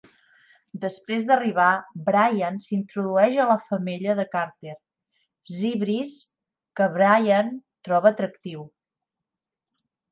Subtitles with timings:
[0.85, 1.67] Després d'arribar,
[2.07, 4.75] Brian s'introdueix a la femella de Carter,
[5.59, 6.19] Seabreeze,
[6.81, 7.57] que Brian
[7.89, 8.69] troba atractiu.